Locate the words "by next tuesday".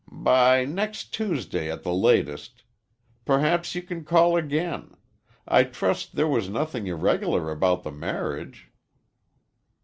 0.11-1.69